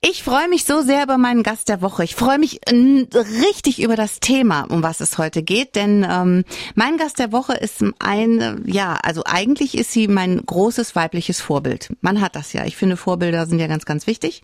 [0.00, 2.04] Ich freue mich so sehr über meinen Gast der Woche.
[2.04, 6.44] Ich freue mich richtig über das Thema, um was es heute geht, denn ähm,
[6.76, 11.92] mein Gast der Woche ist ein, ja, also eigentlich ist sie mein großes weibliches Vorbild.
[12.00, 12.64] Man hat das ja.
[12.64, 14.42] Ich finde, Vorbilder sind ja ganz, ganz wichtig.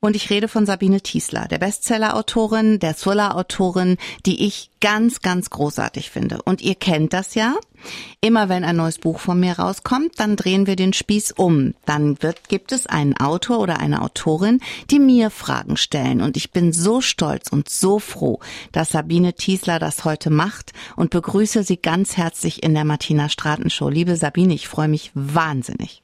[0.00, 6.10] Und ich rede von Sabine Tiesler, der Bestseller-Autorin, der Thriller-Autorin, die ich ganz, ganz großartig
[6.10, 6.42] finde.
[6.44, 7.54] Und ihr kennt das ja.
[8.20, 11.74] Immer wenn ein neues Buch von mir rauskommt, dann drehen wir den Spieß um.
[11.84, 14.60] Dann wird, gibt es einen Autor oder eine Autorin,
[14.90, 16.20] die mir Fragen stellen.
[16.20, 18.40] Und ich bin so stolz und so froh,
[18.72, 23.70] dass Sabine Tiesler das heute macht und begrüße sie ganz herzlich in der Martina Straten
[23.70, 23.88] Show.
[23.88, 26.02] Liebe Sabine, ich freue mich wahnsinnig.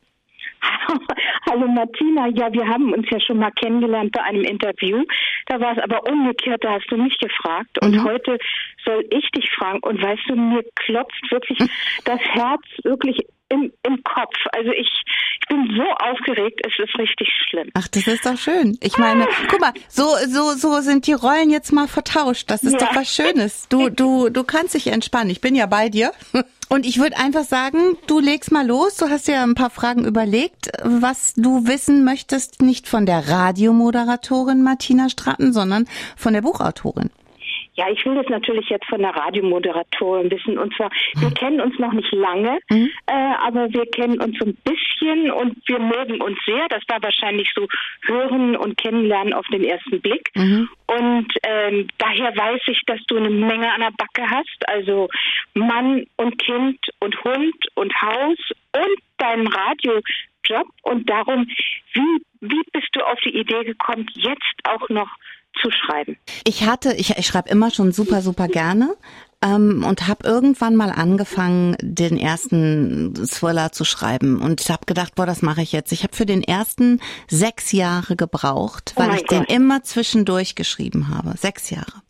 [1.52, 5.05] Hallo Martina, ja, wir haben uns ja schon mal kennengelernt bei einem Interview.
[5.48, 7.79] Da war es aber umgekehrt, da hast du mich gefragt.
[7.83, 8.05] Und mhm.
[8.05, 8.38] heute
[8.87, 9.80] soll ich dich fragen.
[9.83, 11.59] Und weißt du, mir klopft wirklich
[12.07, 13.19] das Herz wirklich
[13.52, 14.34] im, im Kopf.
[14.52, 14.88] Also ich,
[15.41, 17.69] ich bin so aufgeregt, es ist richtig schlimm.
[17.74, 18.79] Ach, das ist doch schön.
[18.80, 22.51] Ich meine, guck mal, so, so, so sind die Rollen jetzt mal vertauscht.
[22.51, 22.79] Das ist ja.
[22.79, 23.68] doch was Schönes.
[23.68, 25.30] Du, du, du kannst dich entspannen.
[25.30, 26.13] Ich bin ja bei dir.
[26.68, 28.96] Und ich würde einfach sagen, du legst mal los.
[28.96, 34.63] Du hast ja ein paar Fragen überlegt, was du wissen möchtest, nicht von der Radiomoderatorin
[34.63, 37.10] Martina Stratten, sondern von der Buchautorin.
[37.74, 40.59] Ja, ich will das natürlich jetzt von der Radiomoderatorin wissen.
[40.59, 41.34] Und zwar, wir mhm.
[41.34, 42.90] kennen uns noch nicht lange, mhm.
[43.06, 46.66] äh, aber wir kennen uns so ein bisschen und wir mögen uns sehr.
[46.68, 47.66] Das war wahrscheinlich so
[48.02, 50.30] Hören und Kennenlernen auf den ersten Blick.
[50.34, 50.68] Mhm.
[50.87, 54.68] Und ähm, daher weiß ich, dass du eine Menge an der Backe hast.
[54.68, 55.09] Also
[55.54, 58.38] Mann und Kind und Hund und Haus
[58.74, 60.68] und deinen Radiojob.
[60.82, 61.46] Und darum,
[61.95, 65.09] wie, wie bist du auf die Idee gekommen, jetzt auch noch
[65.60, 66.16] zu schreiben?
[66.44, 68.94] Ich hatte, ich, ich schreibe immer schon super, super gerne
[69.42, 75.14] ähm, und habe irgendwann mal angefangen, den ersten Thriller zu schreiben und ich habe gedacht,
[75.14, 75.92] boah, das mache ich jetzt.
[75.92, 79.48] Ich habe für den ersten sechs Jahre gebraucht, weil oh ich Gott.
[79.48, 81.36] den immer zwischendurch geschrieben habe.
[81.36, 82.03] Sechs Jahre.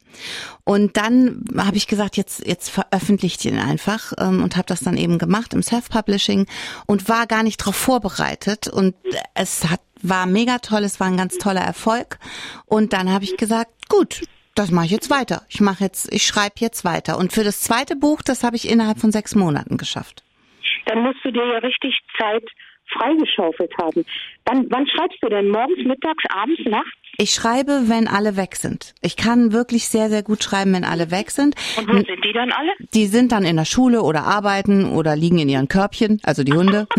[0.64, 4.98] Und dann habe ich gesagt, jetzt jetzt veröffentlicht ihn einfach ähm, und habe das dann
[4.98, 6.46] eben gemacht im Self-Publishing
[6.86, 8.94] und war gar nicht darauf vorbereitet und
[9.34, 12.18] es hat war mega toll, es war ein ganz toller Erfolg.
[12.66, 14.22] Und dann habe ich gesagt, gut,
[14.54, 15.42] das mache ich jetzt weiter.
[15.48, 17.18] Ich mache jetzt, ich schreibe jetzt weiter.
[17.18, 20.22] Und für das zweite Buch, das habe ich innerhalb von sechs Monaten geschafft.
[20.86, 22.44] Dann musst du dir ja richtig Zeit
[22.92, 24.04] freigeschaufelt haben.
[24.44, 25.48] Wann, wann schreibst du denn?
[25.48, 26.90] Morgens, mittags, abends, nachts?
[27.18, 28.94] Ich schreibe, wenn alle weg sind.
[29.02, 31.54] Ich kann wirklich sehr, sehr gut schreiben, wenn alle weg sind.
[31.78, 32.72] Und wo sind die dann alle?
[32.94, 36.54] Die sind dann in der Schule oder arbeiten oder liegen in ihren Körbchen, also die
[36.54, 36.86] Hunde.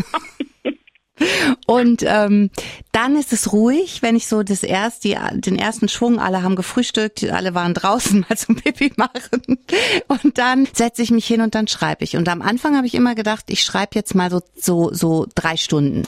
[1.65, 2.49] Und ähm,
[2.91, 6.55] dann ist es ruhig, wenn ich so das erst, die, den ersten Schwung, alle haben
[6.55, 9.59] gefrühstückt, alle waren draußen mal zum Pipi machen.
[10.07, 12.17] Und dann setze ich mich hin und dann schreibe ich.
[12.17, 15.57] Und am Anfang habe ich immer gedacht, ich schreibe jetzt mal so, so, so drei
[15.57, 16.03] Stunden.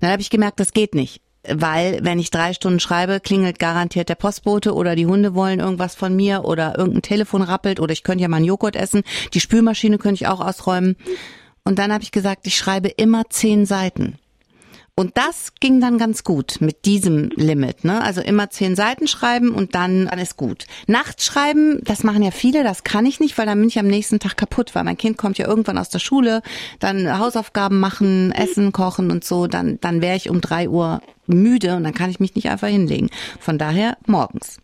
[0.00, 1.20] Dann habe ich gemerkt, das geht nicht
[1.50, 5.94] weil wenn ich drei Stunden schreibe, klingelt garantiert der Postbote oder die Hunde wollen irgendwas
[5.94, 9.02] von mir oder irgendein Telefon rappelt oder ich könnte ja mal einen Joghurt essen.
[9.32, 10.96] Die Spülmaschine könnte ich auch ausräumen.
[11.64, 14.18] Und dann habe ich gesagt, ich schreibe immer zehn Seiten.
[14.98, 17.84] Und das ging dann ganz gut mit diesem Limit.
[17.84, 18.02] Ne?
[18.02, 20.66] Also immer zehn Seiten schreiben und dann, dann ist gut.
[20.88, 23.86] Nachts schreiben, das machen ja viele, das kann ich nicht, weil dann bin ich am
[23.86, 26.42] nächsten Tag kaputt, weil mein Kind kommt ja irgendwann aus der Schule,
[26.80, 31.76] dann Hausaufgaben machen, Essen kochen und so, dann, dann wäre ich um drei Uhr müde
[31.76, 33.08] und dann kann ich mich nicht einfach hinlegen.
[33.38, 34.58] Von daher morgens.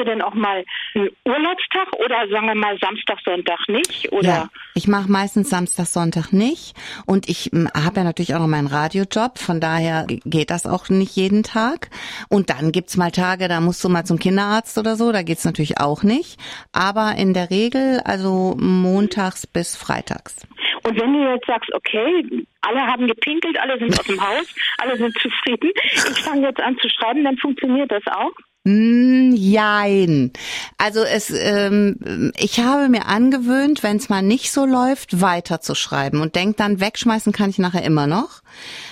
[0.00, 4.10] Du denn auch mal einen Urlaubstag oder sagen wir mal Samstag, Sonntag nicht?
[4.12, 4.28] Oder?
[4.28, 6.74] Ja, ich mache meistens Samstag, Sonntag nicht.
[7.04, 10.88] Und ich hm, habe ja natürlich auch noch meinen Radiojob, von daher geht das auch
[10.88, 11.90] nicht jeden Tag.
[12.30, 15.44] Und dann gibt's mal Tage, da musst du mal zum Kinderarzt oder so, da geht's
[15.44, 16.40] natürlich auch nicht.
[16.72, 20.46] Aber in der Regel also montags bis freitags.
[20.82, 24.96] Und wenn du jetzt sagst, okay, alle haben gepinkelt, alle sind aus dem Haus, alle
[24.96, 28.32] sind zufrieden, ich fange jetzt an zu schreiben, dann funktioniert das auch?
[28.62, 30.32] Jein.
[30.76, 36.34] Also es, ähm, ich habe mir angewöhnt, wenn es mal nicht so läuft, weiterzuschreiben und
[36.34, 38.42] denk dann, wegschmeißen kann ich nachher immer noch.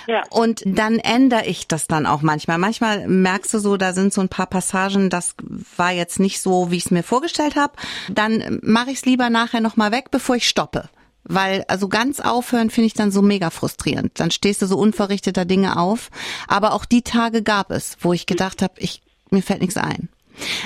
[0.07, 0.23] Ja.
[0.31, 2.57] Und dann ändere ich das dann auch manchmal.
[2.57, 5.35] Manchmal merkst du so, da sind so ein paar Passagen, das
[5.77, 7.73] war jetzt nicht so, wie ich es mir vorgestellt habe.
[8.09, 10.89] Dann mache ich es lieber nachher nochmal weg, bevor ich stoppe.
[11.25, 14.19] Weil, also ganz aufhören finde ich dann so mega frustrierend.
[14.19, 16.09] Dann stehst du so unverrichteter Dinge auf.
[16.47, 20.09] Aber auch die Tage gab es, wo ich gedacht habe, ich mir fällt nichts ein.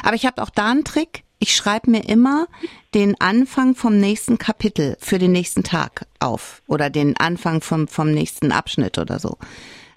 [0.04, 1.24] Aber ich habe auch da einen Trick.
[1.40, 2.48] Ich schreibe mir immer
[2.94, 8.12] den Anfang vom nächsten Kapitel für den nächsten Tag auf oder den Anfang vom, vom
[8.12, 9.38] nächsten Abschnitt oder so.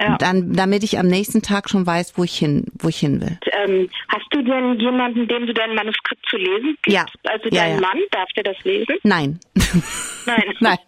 [0.01, 0.17] Ja.
[0.19, 3.39] Dann, damit ich am nächsten Tag schon weiß, wo ich hin, wo ich hin will.
[3.65, 6.93] Ähm, hast du denn jemanden, dem du dein Manuskript zu lesen gibst?
[6.93, 7.07] Ja.
[7.25, 7.81] Also ja, dein ja.
[7.81, 8.97] Mann, darf der das lesen?
[9.05, 9.41] Nein.
[10.27, 10.55] Nein.
[10.61, 10.79] Nein,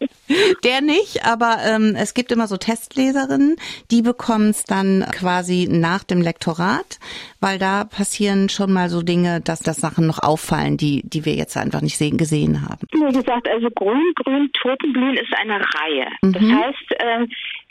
[0.64, 3.56] der nicht, aber ähm, es gibt immer so Testleserinnen,
[3.90, 6.98] die bekommen es dann quasi nach dem Lektorat,
[7.40, 11.34] weil da passieren schon mal so Dinge, dass das Sachen noch auffallen, die, die wir
[11.34, 12.86] jetzt einfach nicht sehen, gesehen haben.
[12.92, 16.08] Wie gesagt, also Grün, Grün, Totenblühen ist eine Reihe.
[16.22, 16.32] Mhm.
[16.32, 17.26] Das heißt, äh,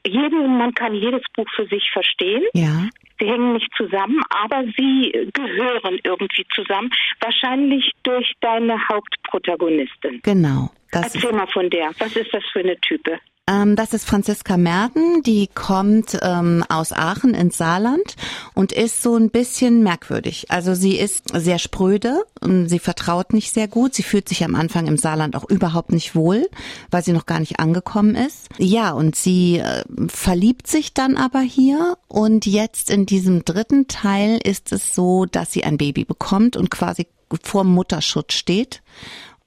[0.09, 2.43] jeden, man kann jedes Buch für sich verstehen.
[2.53, 2.87] Ja.
[3.19, 6.89] Sie hängen nicht zusammen, aber sie gehören irgendwie zusammen.
[7.19, 10.21] Wahrscheinlich durch deine Hauptprotagonistin.
[10.23, 10.69] Genau.
[10.91, 11.91] Erzähl mal von der.
[11.99, 13.19] Was ist das für eine Type?
[13.47, 18.15] Ähm, das ist Franziska Merten, die kommt ähm, aus Aachen ins Saarland
[18.53, 20.47] und ist so ein bisschen merkwürdig.
[20.49, 22.23] Also sie ist sehr spröde,
[22.65, 26.15] sie vertraut nicht sehr gut, sie fühlt sich am Anfang im Saarland auch überhaupt nicht
[26.15, 26.49] wohl,
[26.91, 28.49] weil sie noch gar nicht angekommen ist.
[28.57, 34.39] Ja, und sie äh, verliebt sich dann aber hier und jetzt in diesem dritten Teil
[34.43, 37.07] ist es so, dass sie ein Baby bekommt und quasi
[37.43, 38.81] vor Mutterschutz steht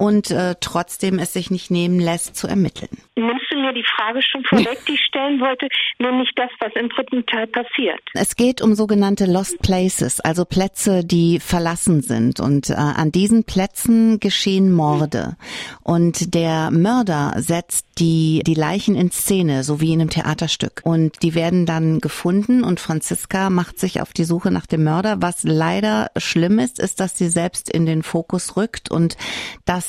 [0.00, 2.88] und äh, trotzdem es sich nicht nehmen lässt zu ermitteln.
[3.16, 5.68] Nimmst du mir die Frage schon vorweg, die ich stellen wollte,
[5.98, 8.00] nämlich das, was im dritten Teil passiert?
[8.14, 12.40] Es geht um sogenannte Lost Places, also Plätze, die verlassen sind.
[12.40, 15.36] Und äh, an diesen Plätzen geschehen Morde.
[15.82, 20.80] Und der Mörder setzt die, die Leichen in Szene, so wie in einem Theaterstück.
[20.82, 25.20] Und die werden dann gefunden und Franziska macht sich auf die Suche nach dem Mörder.
[25.20, 29.18] Was leider schlimm ist, ist, dass sie selbst in den Fokus rückt und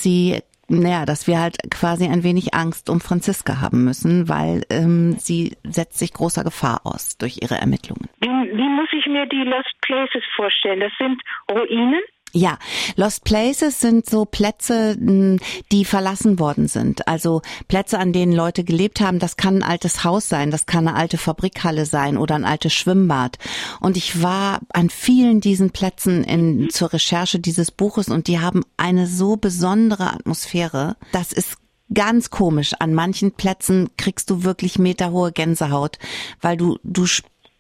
[0.01, 4.63] dass sie naja, dass wir halt quasi ein wenig Angst um Franziska haben müssen, weil
[4.69, 8.07] ähm, sie setzt sich großer Gefahr aus durch ihre Ermittlungen.
[8.21, 10.79] Wie, wie muss ich mir die Lost Places vorstellen?
[10.79, 11.21] Das sind
[11.51, 11.99] Ruinen?
[12.33, 12.57] Ja,
[12.95, 15.39] Lost Places sind so Plätze, hm,
[15.71, 17.07] die verlassen worden sind.
[17.07, 19.19] Also Plätze, an denen Leute gelebt haben.
[19.19, 22.73] Das kann ein altes Haus sein, das kann eine alte Fabrikhalle sein oder ein altes
[22.73, 23.37] Schwimmbad.
[23.81, 28.63] Und ich war an vielen diesen Plätzen in, zur Recherche dieses Buches und die haben
[28.77, 30.95] eine so besondere Atmosphäre.
[31.11, 31.57] Das ist
[31.93, 32.73] ganz komisch.
[32.79, 35.99] An manchen Plätzen kriegst du wirklich meterhohe Gänsehaut,
[36.39, 37.05] weil du, du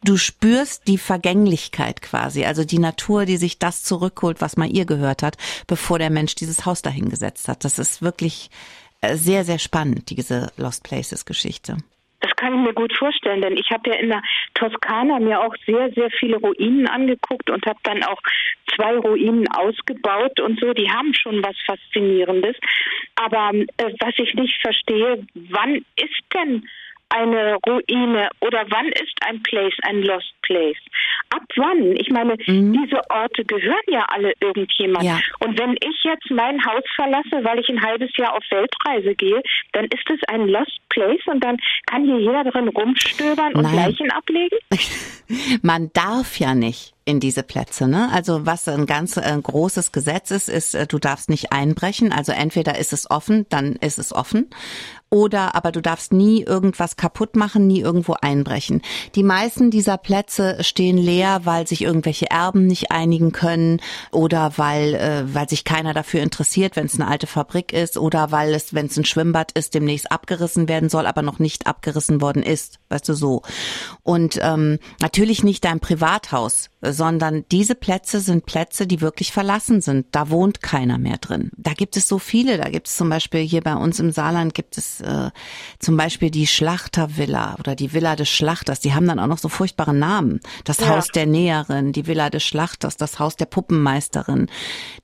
[0.03, 4.85] du spürst die Vergänglichkeit quasi, also die Natur, die sich das zurückholt, was mal ihr
[4.85, 5.37] gehört hat,
[5.67, 7.63] bevor der Mensch dieses Haus dahingesetzt hat.
[7.63, 8.49] Das ist wirklich
[9.01, 11.77] äh, sehr, sehr spannend, diese Lost Places Geschichte.
[12.21, 14.21] Das kann ich mir gut vorstellen, denn ich habe ja in der
[14.53, 18.19] Toskana mir auch sehr, sehr viele Ruinen angeguckt und habe dann auch
[18.75, 20.71] zwei Ruinen ausgebaut und so.
[20.73, 22.55] Die haben schon was Faszinierendes.
[23.15, 26.67] Aber äh, was ich nicht verstehe, wann ist denn
[27.11, 30.77] eine Ruine oder wann ist ein Place ein Lost Place?
[31.29, 31.95] Ab wann?
[31.95, 32.73] Ich meine, mhm.
[32.73, 35.05] diese Orte gehören ja alle irgendjemand.
[35.05, 35.19] Ja.
[35.39, 39.41] Und wenn ich jetzt mein Haus verlasse, weil ich ein halbes Jahr auf Weltreise gehe,
[39.71, 43.75] dann ist es ein Lost Place und dann kann hier jeder drin rumstöbern und Nein.
[43.75, 44.57] Leichen ablegen?
[45.61, 47.87] Man darf ja nicht in diese Plätze.
[47.87, 48.09] Ne?
[48.11, 52.11] Also was ein ganz äh, großes Gesetz ist, ist, äh, du darfst nicht einbrechen.
[52.11, 54.49] Also entweder ist es offen, dann ist es offen.
[55.09, 58.81] Oder aber du darfst nie irgendwas kaputt machen, nie irgendwo einbrechen.
[59.15, 64.95] Die meisten dieser Plätze stehen leer, weil sich irgendwelche Erben nicht einigen können oder weil,
[64.95, 68.73] äh, weil sich keiner dafür interessiert, wenn es eine alte Fabrik ist oder weil es,
[68.73, 72.79] wenn es ein Schwimmbad ist, demnächst abgerissen werden soll, aber noch nicht abgerissen worden ist.
[72.89, 73.41] Weißt du so.
[74.03, 80.07] Und ähm, natürlich nicht dein Privathaus sondern diese Plätze sind Plätze, die wirklich verlassen sind.
[80.11, 81.51] Da wohnt keiner mehr drin.
[81.55, 82.57] Da gibt es so viele.
[82.57, 85.29] Da gibt es zum Beispiel hier bei uns im Saarland gibt es äh,
[85.79, 88.79] zum Beispiel die Schlachtervilla oder die Villa des Schlachters.
[88.79, 90.20] Die haben dann auch noch so furchtbare Namen.
[90.63, 90.89] Das ja.
[90.89, 94.47] Haus der Näherin, die Villa des Schlachters, das Haus der Puppenmeisterin.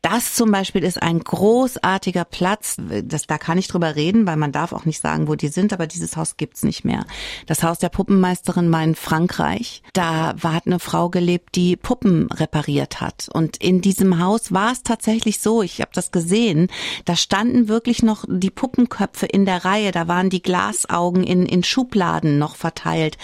[0.02, 2.78] Das zum Beispiel ist ein großartiger Platz.
[3.04, 5.74] Das, da kann ich drüber reden, weil man darf auch nicht sagen, wo die sind,
[5.74, 7.06] aber dieses Haus gibt's nicht mehr.
[7.46, 9.84] Das Haus der Puppenmeisterin war in Frankreich.
[9.94, 13.28] Da war, hat eine Frau gelebt, die die Puppen repariert hat.
[13.34, 16.70] Und in diesem Haus war es tatsächlich so, ich habe das gesehen,
[17.04, 21.64] da standen wirklich noch die Puppenköpfe in der Reihe, da waren die Glasaugen in, in
[21.64, 23.18] Schubladen noch verteilt.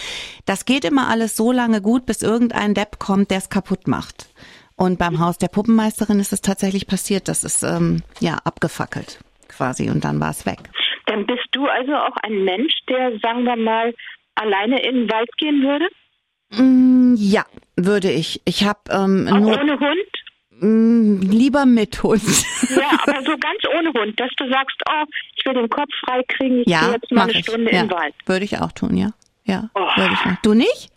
[0.46, 4.30] Das geht immer alles so lange gut, bis irgendein Depp kommt, der es kaputt macht.
[4.75, 9.20] Und beim Haus der Puppenmeisterin ist es tatsächlich passiert, das ist ähm, ja abgefackelt
[9.56, 10.60] quasi und dann war es weg.
[11.06, 13.94] Dann bist du also auch ein Mensch, der, sagen wir mal,
[14.36, 15.88] alleine in den Wald gehen würde?
[16.52, 18.42] Mm, ja, würde ich.
[18.46, 20.10] Ich habe ähm, nur ohne Hund.
[20.60, 22.24] Mm, lieber mit Hund.
[22.70, 25.04] Ja, aber so ganz ohne Hund, dass du sagst, oh,
[25.36, 27.46] ich will den Kopf frei kriegen, ich ja, gehe jetzt mal eine ich.
[27.46, 28.16] Stunde ja, in den Wald.
[28.25, 29.10] Würde ich auch tun, ja.
[29.46, 29.82] Ja, oh.
[29.82, 30.38] würde ich machen.
[30.42, 30.92] Du nicht?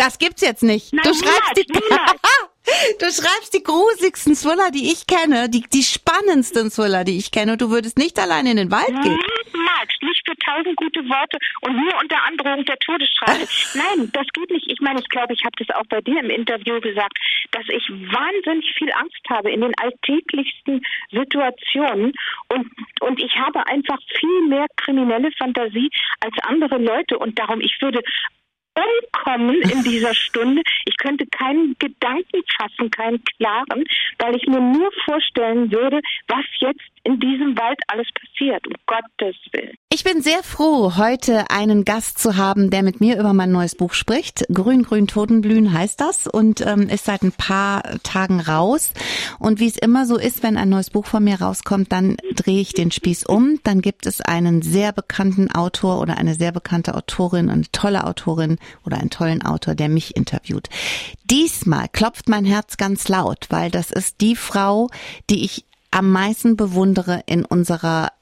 [0.00, 0.94] Das gibt's jetzt nicht.
[0.94, 1.66] Nein, du schreibst die
[2.98, 7.52] Du schreibst die grusigsten Thriller, die ich kenne, die, die spannendsten Thriller, die ich kenne,
[7.52, 9.18] und du würdest nicht allein in den Wald gehen.
[9.52, 13.46] niemals, nicht für tausend gute Worte und nur unter Androhung der Todesstrafe.
[13.74, 14.70] Nein, das geht nicht.
[14.70, 17.18] Ich meine, ich glaube, ich habe das auch bei dir im Interview gesagt,
[17.50, 20.80] dass ich wahnsinnig viel Angst habe in den alltäglichsten
[21.10, 22.12] Situationen
[22.48, 25.90] und, und ich habe einfach viel mehr kriminelle Fantasie
[26.20, 28.00] als andere Leute und darum, ich würde
[28.74, 30.62] umkommen in dieser Stunde.
[30.86, 33.84] Ich könnte keinen Gedanken fassen, keinen klaren,
[34.18, 39.36] weil ich mir nur vorstellen würde, was jetzt in diesem Wald alles passiert, um Gottes
[39.52, 39.74] Willen.
[39.92, 43.74] Ich bin sehr froh, heute einen Gast zu haben, der mit mir über mein neues
[43.74, 44.44] Buch spricht.
[44.52, 48.92] Grün, grün, Totenblühen heißt das und ähm, ist seit ein paar Tagen raus.
[49.38, 52.60] Und wie es immer so ist, wenn ein neues Buch von mir rauskommt, dann drehe
[52.60, 53.58] ich den Spieß um.
[53.64, 58.58] Dann gibt es einen sehr bekannten Autor oder eine sehr bekannte Autorin, eine tolle Autorin
[58.84, 60.68] oder einen tollen Autor, der mich interviewt.
[61.24, 64.88] Diesmal klopft mein Herz ganz laut, weil das ist die Frau,
[65.28, 68.12] die ich am meisten bewundere in unserer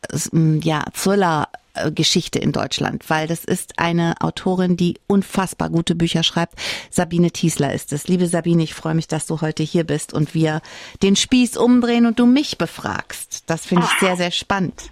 [0.62, 1.48] ja, Thriller
[1.94, 6.54] Geschichte in Deutschland, weil das ist eine Autorin, die unfassbar gute Bücher schreibt.
[6.90, 8.08] Sabine Thiesler ist es.
[8.08, 10.60] Liebe Sabine, ich freue mich, dass du heute hier bist und wir
[11.02, 13.44] den Spieß umdrehen und du mich befragst.
[13.46, 14.90] Das finde ich sehr, sehr spannend.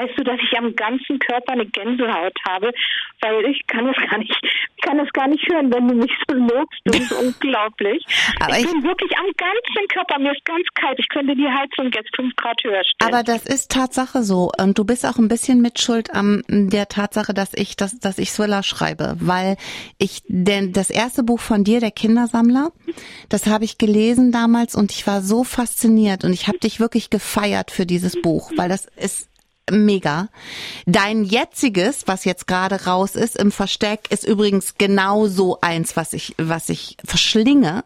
[0.00, 2.72] Weißt du, dass ich am ganzen Körper eine Gänsehaut habe,
[3.20, 4.34] weil ich kann es gar nicht,
[4.80, 6.80] kann es gar nicht hören, wenn du mich so lobst.
[6.84, 8.04] Das ist unglaublich.
[8.40, 10.98] Aber ich, ich bin wirklich am ganzen Körper, mir ist ganz kalt.
[10.98, 13.12] Ich könnte die Heizung jetzt fünf Grad höher stellen.
[13.12, 14.50] Aber das ist Tatsache so.
[14.58, 18.30] Und du bist auch ein bisschen mitschuld an der Tatsache, dass ich, dass, dass ich
[18.30, 19.56] Thriller schreibe, weil
[19.98, 22.72] ich, denn das erste Buch von dir, der Kindersammler,
[23.28, 27.10] das habe ich gelesen damals und ich war so fasziniert und ich habe dich wirklich
[27.10, 29.29] gefeiert für dieses Buch, weil das ist
[29.70, 30.28] mega.
[30.86, 36.12] Dein jetziges, was jetzt gerade raus ist im Versteck, ist übrigens genau so eins, was
[36.12, 37.84] ich, was ich verschlinge,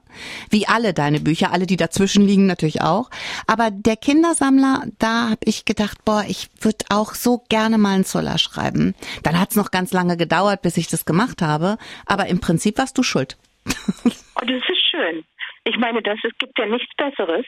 [0.50, 3.11] wie alle deine Bücher, alle, die dazwischen liegen natürlich auch.
[3.47, 8.05] Aber der Kindersammler, da habe ich gedacht, boah, ich würde auch so gerne mal einen
[8.05, 8.95] Zoller schreiben.
[9.23, 11.79] Dann hat es noch ganz lange gedauert, bis ich das gemacht habe.
[12.07, 13.37] Aber im Prinzip warst du schuld.
[14.37, 15.25] Oh, das ist schön.
[15.62, 17.47] Ich meine, das, es gibt ja nichts Besseres,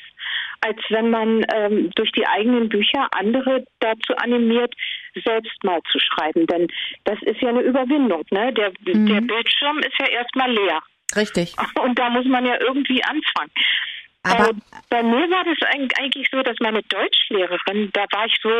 [0.60, 4.74] als wenn man ähm, durch die eigenen Bücher andere dazu animiert,
[5.24, 6.46] selbst mal zu schreiben.
[6.46, 6.68] Denn
[7.04, 8.24] das ist ja eine Überwindung.
[8.30, 8.52] Ne?
[8.52, 9.06] Der, mhm.
[9.06, 10.80] der Bildschirm ist ja erstmal leer.
[11.14, 11.54] Richtig.
[11.80, 13.50] Und da muss man ja irgendwie anfangen.
[14.26, 14.54] Aber äh,
[14.88, 18.50] bei mir war das eigentlich so, dass meine Deutschlehrerin, da war ich so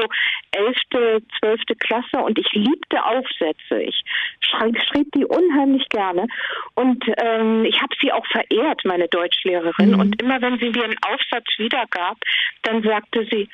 [0.53, 3.83] elfte, zwölfte Klasse und ich liebte Aufsätze.
[3.83, 4.03] Ich
[4.41, 6.27] schrieb, schrieb die unheimlich gerne
[6.75, 9.93] und ähm, ich habe sie auch verehrt, meine Deutschlehrerin.
[9.93, 10.01] Mhm.
[10.01, 12.19] Und immer wenn sie mir einen Aufsatz wiedergab,
[12.63, 13.49] dann sagte sie,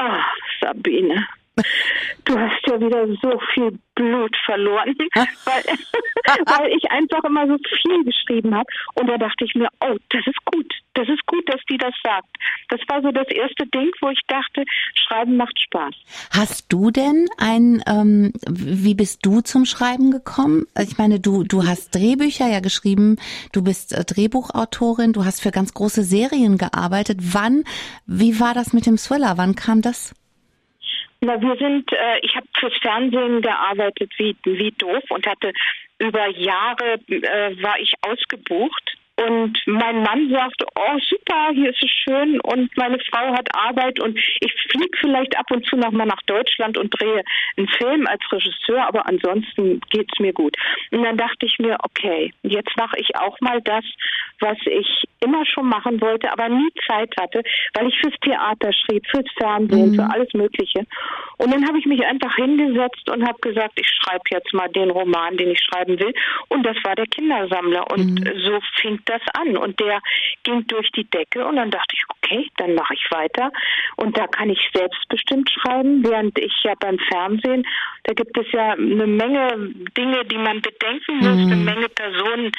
[0.00, 0.20] oh,
[0.60, 1.26] Sabine,
[2.24, 4.96] Du hast ja wieder so viel Blut verloren,
[5.44, 5.62] weil,
[6.46, 8.66] weil ich einfach immer so viel geschrieben habe.
[8.94, 10.72] Und da dachte ich mir, oh, das ist gut.
[10.94, 12.28] Das ist gut, dass die das sagt.
[12.70, 15.94] Das war so das erste Ding, wo ich dachte, Schreiben macht Spaß.
[16.30, 20.66] Hast du denn ein, ähm, wie bist du zum Schreiben gekommen?
[20.80, 23.16] Ich meine, du, du hast Drehbücher ja geschrieben,
[23.52, 27.18] du bist äh, Drehbuchautorin, du hast für ganz große Serien gearbeitet.
[27.20, 27.64] Wann,
[28.06, 29.36] wie war das mit dem Thriller?
[29.36, 30.14] Wann kam das?
[31.24, 35.52] Na, wir sind, äh, ich habe fürs Fernsehen gearbeitet wie, wie doof und hatte
[35.98, 41.90] über Jahre äh, war ich ausgebucht und mein Mann sagte, oh super, hier ist es
[41.90, 46.06] schön und meine Frau hat Arbeit und ich fliege vielleicht ab und zu noch mal
[46.06, 47.22] nach Deutschland und drehe
[47.56, 50.56] einen Film als Regisseur, aber ansonsten geht's mir gut.
[50.90, 53.84] Und dann dachte ich mir, okay, jetzt mache ich auch mal das,
[54.40, 57.42] was ich immer schon machen wollte, aber nie Zeit hatte,
[57.74, 59.94] weil ich fürs Theater schrieb, fürs Fernsehen, mhm.
[59.94, 60.80] für alles Mögliche.
[61.38, 64.90] Und dann habe ich mich einfach hingesetzt und habe gesagt, ich schreibe jetzt mal den
[64.90, 66.12] Roman, den ich schreiben will.
[66.48, 67.90] Und das war der Kindersammler.
[67.92, 68.40] Und mhm.
[68.40, 70.00] so fing das an und der
[70.42, 73.50] ging durch die Decke und dann dachte ich, okay, dann mache ich weiter
[73.96, 77.66] und da kann ich selbstbestimmt schreiben, während ich ja beim Fernsehen,
[78.04, 81.52] da gibt es ja eine Menge Dinge, die man bedenken muss, mhm.
[81.52, 82.52] eine Menge Personen,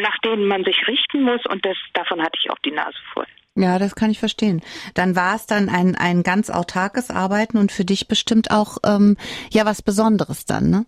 [0.00, 3.26] nach denen man sich richten muss und das, davon hatte ich auch die Nase voll.
[3.56, 4.62] Ja, das kann ich verstehen.
[4.94, 9.16] Dann war es dann ein, ein ganz autarkes Arbeiten und für dich bestimmt auch ähm,
[9.50, 10.86] ja was Besonderes dann, ne?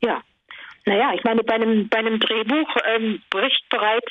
[0.00, 0.22] Ja.
[0.86, 4.10] Naja, ich meine, bei einem, bei einem Drehbuch ähm, bricht bereits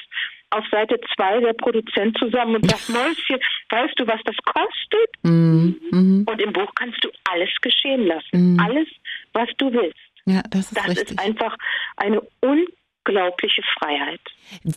[0.52, 3.40] auf Seite 2 der Produzent zusammen und sagt, Mäuschen,
[3.70, 5.10] weißt du, was das kostet?
[5.24, 8.56] Mm, Und im Buch kannst du alles geschehen lassen.
[8.56, 8.60] Mm.
[8.60, 8.88] Alles,
[9.34, 10.00] was du willst.
[10.26, 11.12] Ja, das ist das richtig.
[11.12, 11.56] ist einfach
[11.98, 14.20] eine unglaubliche Freiheit.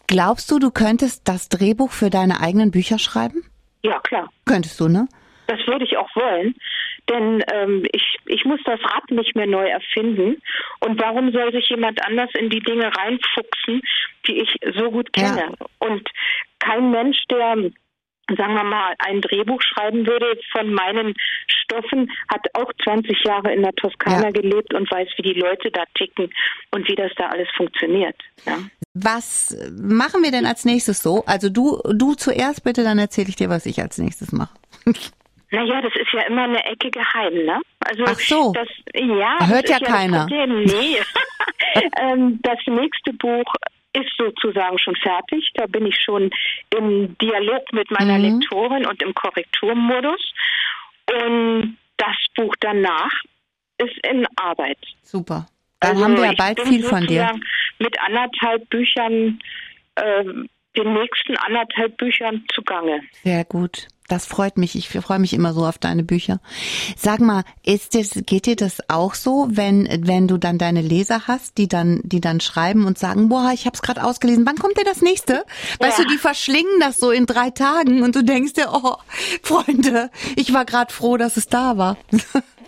[0.07, 3.45] Glaubst du, du könntest das Drehbuch für deine eigenen Bücher schreiben?
[3.83, 4.29] Ja, klar.
[4.47, 5.09] Könntest du, ne?
[5.47, 6.55] Das würde ich auch wollen,
[7.11, 10.41] denn ähm, ich, ich muss das Rad nicht mehr neu erfinden.
[10.81, 13.83] Und warum soll sich jemand anders in die Dinge reinfuchsen,
[14.27, 15.53] die ich so gut kenne?
[15.59, 15.67] Ja.
[15.81, 16.09] Und
[16.59, 17.71] kein Mensch, der
[18.37, 21.15] sagen wir mal, ein Drehbuch schreiben würde von meinen
[21.49, 24.31] Stoffen, hat auch 20 Jahre in der Toskana ja.
[24.31, 26.33] gelebt und weiß, wie die Leute da ticken
[26.71, 28.17] und wie das da alles funktioniert.
[28.47, 28.59] Ja.
[28.95, 31.25] Was machen wir denn als nächstes so?
[31.27, 34.55] Also du, du zuerst bitte, dann erzähle ich dir, was ich als nächstes mache.
[35.51, 37.61] Naja, das ist ja immer eine Ecke geheim, ne?
[37.81, 38.53] Also Ach so.
[38.53, 40.27] Das, ja, Hört ja, ja keiner.
[40.27, 40.99] Nee.
[42.01, 43.45] Ähm, das nächste Buch
[43.93, 45.51] ist sozusagen schon fertig.
[45.55, 46.31] Da bin ich schon
[46.77, 48.41] im Dialog mit meiner mhm.
[48.41, 50.33] Lektorin und im Korrekturmodus.
[51.13, 53.13] Und das Buch danach
[53.79, 54.79] ist in Arbeit.
[55.03, 55.47] Super.
[55.81, 57.31] Dann also haben wir ja bald viel von dir.
[57.79, 59.41] Mit anderthalb Büchern,
[59.95, 60.25] äh,
[60.77, 63.03] den nächsten anderthalb Büchern zugange.
[63.23, 63.89] Sehr gut.
[64.11, 64.75] Das freut mich.
[64.75, 66.41] Ich freue mich immer so auf deine Bücher.
[66.97, 71.29] Sag mal, ist das, geht dir das auch so, wenn, wenn du dann deine Leser
[71.29, 74.57] hast, die dann, die dann schreiben und sagen, boah, ich habe es gerade ausgelesen, wann
[74.57, 75.45] kommt denn das nächste?
[75.79, 76.05] Weißt ja.
[76.05, 78.97] du, die verschlingen das so in drei Tagen und du denkst dir, oh,
[79.45, 81.97] Freunde, ich war gerade froh, dass es da war.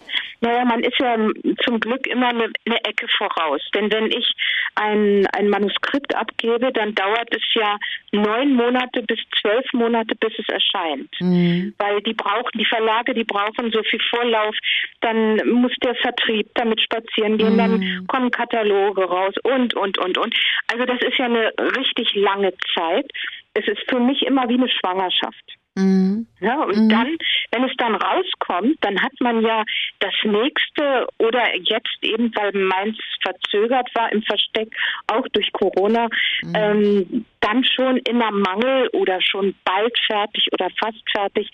[0.43, 1.17] Naja, man ist ja
[1.65, 3.63] zum Glück immer eine, eine Ecke voraus.
[3.75, 4.29] Denn wenn ich
[4.75, 7.79] ein, ein Manuskript abgebe, dann dauert es ja
[8.11, 11.09] neun Monate bis zwölf Monate, bis es erscheint.
[11.21, 11.75] Mhm.
[11.79, 14.57] Weil die brauchen, die Verlage, die brauchen so viel Vorlauf,
[15.01, 17.59] dann muss der Vertrieb damit spazieren gehen, mhm.
[17.59, 20.35] dann kommen Kataloge raus und, und, und, und.
[20.73, 23.09] Also das ist ja eine richtig lange Zeit.
[23.55, 25.57] Es ist für mich immer wie eine Schwangerschaft.
[25.75, 26.27] Mhm.
[26.41, 26.89] Ja, und mhm.
[26.89, 27.19] dann,
[27.53, 29.65] wenn es dann rauskommt, dann hat man ja
[30.01, 34.75] das nächste oder jetzt eben, weil meins verzögert war im Versteck,
[35.07, 36.09] auch durch Corona,
[36.43, 36.55] mhm.
[36.55, 41.49] ähm, dann schon in der Mangel oder schon bald fertig oder fast fertig,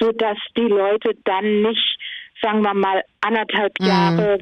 [0.00, 1.98] so dass die Leute dann nicht
[2.40, 3.86] sagen wir mal, anderthalb mhm.
[3.86, 4.38] Jahre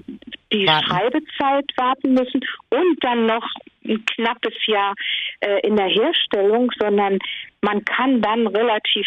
[0.53, 0.87] die warten.
[0.87, 3.47] Schreibezeit warten müssen und dann noch
[3.85, 4.95] ein knappes Jahr
[5.41, 7.19] äh, in der Herstellung, sondern
[7.63, 9.07] man kann dann relativ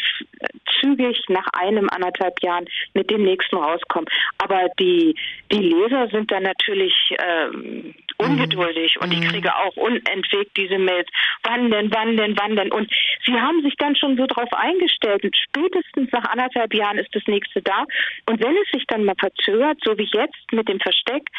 [0.80, 4.08] zügig nach einem, anderthalb Jahren mit dem nächsten rauskommen.
[4.38, 5.16] Aber die,
[5.52, 9.04] die Leser sind dann natürlich ähm, ungeduldig mhm.
[9.04, 9.30] und ich mhm.
[9.30, 11.08] kriege auch unentwegt diese Mails.
[11.44, 12.72] Wann denn, wann denn, wann denn?
[12.72, 12.92] Und
[13.26, 15.24] sie haben sich dann schon so darauf eingestellt.
[15.24, 17.86] Und spätestens nach anderthalb Jahren ist das nächste da.
[18.30, 21.30] Und wenn es sich dann mal verzögert, so wie jetzt mit dem Versteck,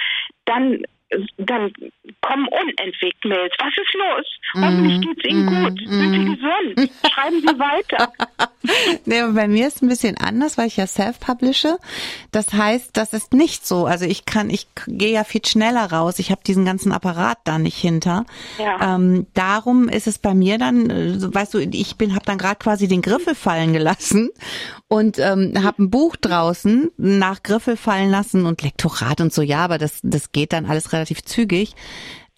[0.45, 0.83] dann
[1.38, 1.73] dann
[2.21, 3.52] kommen unentwegt Mails.
[3.59, 4.26] Was ist los?
[4.54, 5.78] Hoffentlich mm, geht's Ihnen mm, gut.
[5.78, 6.37] Sind Sie mm.
[6.37, 6.90] gesund?
[7.12, 8.12] Schreiben Sie weiter.
[9.04, 11.78] nee, bei mir ist ein bisschen anders, weil ich ja self-publishe.
[12.33, 13.87] Das heißt, das ist nicht so.
[13.87, 16.18] Also ich kann, ich gehe ja viel schneller raus.
[16.18, 18.27] Ich habe diesen ganzen Apparat da nicht hinter.
[18.59, 18.94] Ja.
[18.94, 22.57] Ähm, darum ist es bei mir dann, äh, weißt du, ich bin, habe dann gerade
[22.57, 24.31] quasi den Griffel fallen gelassen
[24.88, 29.42] und ähm, habe ein Buch draußen nach Griffel fallen lassen und Lektorat und so.
[29.42, 31.75] Ja, aber das, das geht dann alles relativ zügig.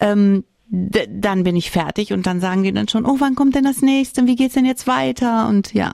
[0.00, 3.62] Ähm, dann bin ich fertig und dann sagen die dann schon, oh, wann kommt denn
[3.62, 4.26] das nächste?
[4.26, 5.46] Wie geht's denn jetzt weiter?
[5.48, 5.92] Und ja,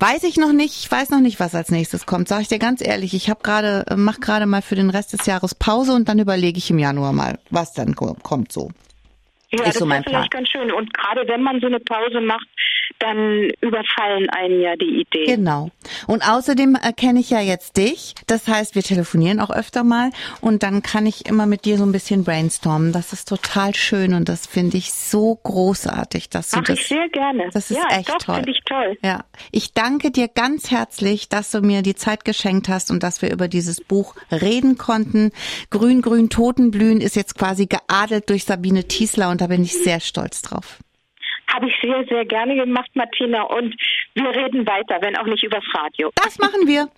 [0.00, 0.84] weiß ich noch nicht.
[0.84, 2.28] Ich weiß noch nicht, was als nächstes kommt.
[2.28, 3.14] Sag ich dir ganz ehrlich.
[3.14, 6.58] Ich habe gerade, mach gerade mal für den Rest des Jahres Pause und dann überlege
[6.58, 8.70] ich im Januar mal, was dann kommt so.
[9.50, 10.42] Ja, ist das so mein ist vielleicht Plan.
[10.42, 10.72] ganz schön.
[10.72, 12.46] Und gerade wenn man so eine Pause macht,
[12.98, 15.36] dann überfallen einen ja die Ideen.
[15.36, 15.70] Genau.
[16.06, 18.14] Und außerdem erkenne ich ja jetzt dich.
[18.26, 21.84] Das heißt, wir telefonieren auch öfter mal und dann kann ich immer mit dir so
[21.84, 22.92] ein bisschen brainstormen.
[22.92, 26.80] Das ist total schön und das finde ich so großartig, dass du Mach das.
[26.80, 27.48] Ich sehr gerne.
[27.52, 28.42] Das ist ja, echt doch, toll.
[28.46, 28.96] Ich toll.
[29.02, 29.24] Ja.
[29.50, 33.32] Ich danke dir ganz herzlich, dass du mir die Zeit geschenkt hast und dass wir
[33.32, 35.32] über dieses Buch reden konnten.
[35.70, 40.00] Grün, grün, Totenblühen ist jetzt quasi geadelt durch Sabine Tiesler und da bin ich sehr
[40.00, 40.78] stolz drauf.
[41.52, 43.42] Habe ich sehr, sehr gerne gemacht, Martina.
[43.42, 43.74] Und
[44.14, 46.10] wir reden weiter, wenn auch nicht übers Radio.
[46.16, 46.88] Das machen wir.